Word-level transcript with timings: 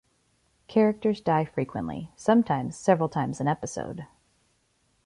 Characters 0.67 1.21
die 1.21 1.45
frequently, 1.45 2.09
sometimes 2.15 2.75
several 2.75 3.07
times 3.07 3.39
an 3.39 3.47
episode. 3.47 4.07